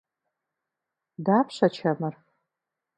Дапщэ 1.25 1.67
чэмыр? 1.75 2.13